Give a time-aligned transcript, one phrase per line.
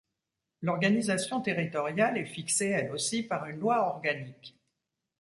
[0.63, 4.57] L'organisation territoriale est fixée, elle aussi par une loi organique.